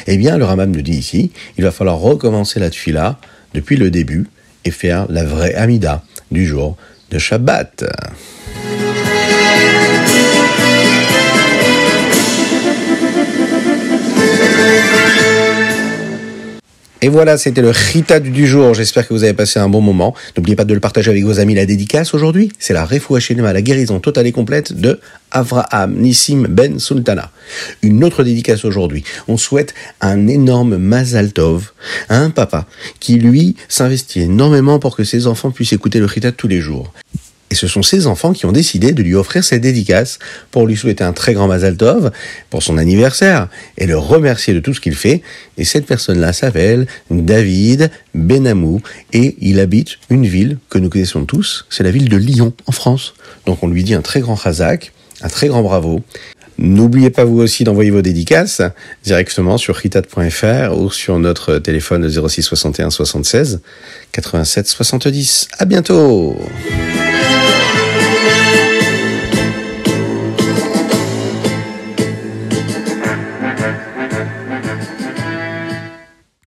Eh 0.07 0.19
bien, 0.19 0.37
le 0.37 0.45
Ramam 0.45 0.73
nous 0.73 0.83
dit 0.83 0.99
ici, 0.99 1.33
il 1.57 1.65
va 1.65 1.71
falloir 1.71 1.97
recommencer 1.97 2.61
la 2.61 2.69
tefila 2.69 3.19
depuis 3.55 3.79
le 3.79 3.91
début 3.91 4.27
et 4.67 4.71
faire 4.71 5.07
la 5.09 5.25
vraie 5.25 5.55
Hamida 5.55 6.05
du 6.31 6.47
jour 6.47 6.77
de 7.11 7.19
Shabbat. 7.19 7.85
Et 17.05 17.09
voilà, 17.09 17.37
c'était 17.37 17.63
le 17.63 17.73
Chita 17.73 18.21
du 18.21 18.47
jour. 18.47 18.75
J'espère 18.75 19.09
que 19.09 19.13
vous 19.13 19.25
avez 19.25 19.33
passé 19.33 19.59
un 19.59 19.69
bon 19.69 19.81
moment. 19.81 20.15
N'oubliez 20.37 20.55
pas 20.55 20.65
de 20.65 20.73
le 20.73 20.79
partager 20.79 21.11
avec 21.11 21.25
vos 21.25 21.41
amis. 21.41 21.57
La 21.57 21.67
dédicace 21.67 22.15
aujourd'hui, 22.15 22.53
c'est 22.61 22.75
la 22.75 22.85
Refoua 22.85 23.19
la 23.29 23.61
guérison 23.61 23.99
totale 23.99 24.29
et 24.29 24.31
complète 24.31 24.73
de 24.73 25.01
Avraham 25.33 25.97
Nissim 25.97 26.47
Ben 26.49 26.79
Sultana. 26.79 27.33
Une 27.83 28.05
autre 28.05 28.23
dédicace 28.23 28.65
aujourd'hui. 28.65 29.03
On 29.27 29.37
souhaite 29.37 29.75
un 30.01 30.29
énorme 30.29 30.77
Mazal 30.77 31.33
Tov 31.33 31.73
à 32.09 32.19
un 32.19 32.31
papa 32.31 32.67
qui, 33.01 33.17
lui, 33.17 33.57
s'investit 33.69 34.21
énormément 34.21 34.79
pour 34.79 34.95
que 34.95 35.03
ses 35.03 35.27
enfants 35.27 35.51
puissent 35.51 35.73
écouter 35.73 35.99
le 35.99 36.07
Chita 36.07 36.31
tous 36.31 36.47
les 36.47 36.61
jours. 36.61 36.93
Et 37.53 37.55
ce 37.55 37.67
sont 37.67 37.83
ses 37.83 38.07
enfants 38.07 38.33
qui 38.33 38.47
ont 38.47 38.51
décidé 38.51 38.93
de 38.93 39.03
lui 39.03 39.15
offrir 39.15 39.45
cette 39.45 39.61
dédicace 39.61 40.19
pour 40.51 40.67
lui 40.67 40.75
souhaiter 40.75 41.05
un 41.05 41.13
très 41.13 41.35
grand 41.35 41.49
Mazal 41.49 41.77
Tov 41.77 42.11
pour 42.49 42.63
son 42.63 42.79
anniversaire 42.79 43.49
et 43.77 43.87
le 43.87 43.99
remercier 43.99 44.55
de 44.55 44.61
tout 44.61 44.73
ce 44.73 44.81
qu'il 44.81 44.95
fait. 44.95 45.21
Et 45.59 45.67
cette 45.67 45.85
personne-là 45.85 46.33
s'appelle 46.33 46.87
David 47.11 47.91
Benamou 48.15 48.81
et 49.13 49.37
il 49.39 49.61
habite 49.61 49.99
une 50.09 50.25
ville 50.25 50.57
que 50.71 50.79
nous 50.79 50.89
connaissons 50.89 51.27
tous, 51.27 51.67
c'est 51.69 51.83
la 51.83 51.91
ville 51.91 52.09
de 52.09 52.17
Lyon 52.17 52.55
en 52.65 52.73
France. 52.73 53.13
Donc 53.45 53.63
on 53.63 53.69
lui 53.69 53.85
dit 53.85 53.93
un 53.93 54.01
très 54.01 54.21
grand 54.21 54.35
chazak, 54.35 54.91
un 55.21 55.29
très 55.29 55.49
grand 55.49 55.63
bravo. 55.63 56.01
N'oubliez 56.57 57.11
pas 57.11 57.25
vous 57.25 57.41
aussi 57.41 57.65
d'envoyer 57.65 57.91
vos 57.91 58.01
dédicaces 58.01 58.63
directement 59.05 59.59
sur 59.59 59.77
ritat.fr 59.77 60.75
ou 60.75 60.91
sur 60.91 61.19
notre 61.19 61.59
téléphone 61.59 62.09
06 62.09 62.45
61 62.45 62.89
76 62.89 63.61
87 64.13 64.69
70. 64.69 65.49
À 65.59 65.67
bientôt! 65.67 66.39